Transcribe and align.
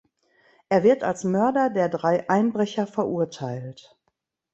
Er 0.67 0.81
wird 0.81 1.03
als 1.03 1.23
Mörder 1.25 1.69
der 1.69 1.87
drei 1.87 2.27
Einbrecher 2.27 2.87
verurteilt. 2.87 3.95